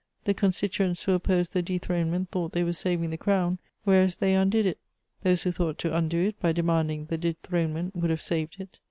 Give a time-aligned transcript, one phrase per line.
[0.23, 4.65] The Constituents who opposed the dethronement thought they were saving the Crown, whereas they undid
[4.65, 4.79] it;
[5.21, 8.79] those who thought to undo it by demanding the dethronement would have saved it.